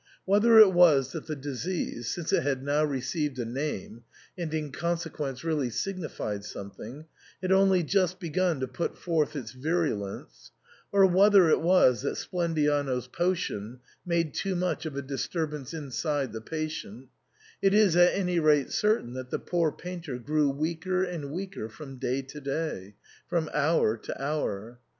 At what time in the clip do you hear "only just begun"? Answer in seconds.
7.51-8.59